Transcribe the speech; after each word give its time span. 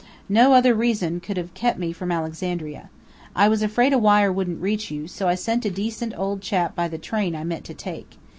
No 0.29 0.53
other 0.53 0.73
reason 0.73 1.19
could 1.19 1.37
have 1.37 1.53
kept 1.53 1.77
me 1.77 1.93
from 1.93 2.11
Alexandria. 2.11 2.89
I 3.35 3.47
was 3.47 3.61
afraid 3.61 3.93
a 3.93 3.99
wire 3.99 4.33
wouldn't 4.33 4.59
reach 4.59 4.89
you, 4.89 5.07
so 5.07 5.27
I 5.27 5.35
sent 5.35 5.63
a 5.63 5.69
decent 5.69 6.15
old 6.17 6.41
chap 6.41 6.73
by 6.75 6.87
the 6.87 6.97
train 6.97 7.35
I 7.35 7.43
meant 7.43 7.65
to 7.65 7.75
take. 7.75 8.17